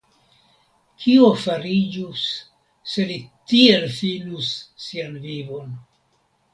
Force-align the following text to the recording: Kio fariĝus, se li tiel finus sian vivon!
Kio 1.03 1.29
fariĝus, 1.41 2.25
se 2.95 3.07
li 3.13 3.21
tiel 3.53 3.89
finus 4.01 4.53
sian 4.89 5.19
vivon! 5.31 5.81